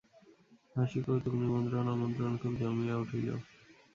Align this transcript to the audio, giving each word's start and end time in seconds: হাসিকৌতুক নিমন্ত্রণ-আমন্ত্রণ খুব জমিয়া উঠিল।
হাসিকৌতুক 0.75 1.33
নিমন্ত্রণ-আমন্ত্রণ 1.41 2.31
খুব 2.37 2.53
জমিয়া 2.61 2.95
উঠিল। 2.95 3.27